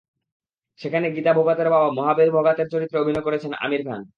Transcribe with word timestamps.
সেখানে 0.79 1.07
গিতা 1.15 1.31
ভোগাতের 1.33 1.69
বাবা 1.69 1.87
মহাবীর 1.97 2.29
ভোগাতের 2.31 2.67
চরিত্রে 2.73 2.97
অভিনয় 2.99 3.25
করেছেন 3.27 3.51
আমির 3.61 3.81
খান। 3.87 4.01